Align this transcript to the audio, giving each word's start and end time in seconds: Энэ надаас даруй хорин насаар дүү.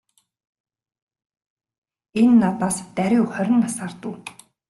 Энэ 2.21 2.35
надаас 2.41 2.77
даруй 2.95 3.23
хорин 3.33 3.57
насаар 3.63 3.93
дүү. 4.01 4.15